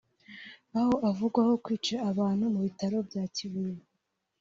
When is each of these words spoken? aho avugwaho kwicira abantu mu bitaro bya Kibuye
aho 0.77 0.93
avugwaho 1.09 1.53
kwicira 1.63 1.99
abantu 2.11 2.43
mu 2.53 2.59
bitaro 2.65 2.97
bya 3.07 3.23
Kibuye 3.35 3.77